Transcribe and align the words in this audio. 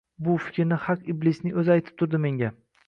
Bu 0.27 0.37
fikrni 0.45 0.65
naq 0.69 1.05
iblisning 1.15 1.61
o`zi 1.63 1.77
aytib 1.77 2.03
turdi 2.03 2.27
menga 2.27 2.55